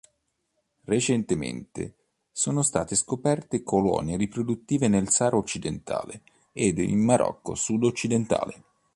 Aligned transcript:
Recentemente, 0.85 1.95
sono 2.31 2.63
state 2.63 2.95
scoperte 2.95 3.61
colonie 3.61 4.17
riproduttive 4.17 4.87
nel 4.87 5.11
Sahara 5.11 5.37
Occidentale 5.37 6.23
ed 6.53 6.79
in 6.79 6.97
Marocco 7.03 7.53
sud-occidentale. 7.53 8.63